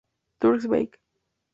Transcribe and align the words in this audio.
Turn 0.39 0.57
back. 0.67 0.97